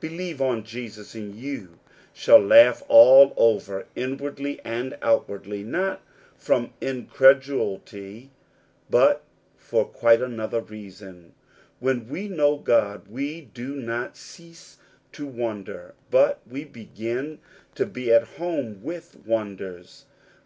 [0.00, 1.78] Believe on Jesus, and you
[2.14, 6.00] shall laugh all over, inwardly and outwardly, not
[6.38, 8.30] from incredulity,
[8.88, 9.22] but
[9.58, 11.34] for quite another reason.
[11.80, 14.78] When we know God we do not cease
[15.12, 17.40] to wonder, but we begin
[17.74, 20.06] to be at home with wonders.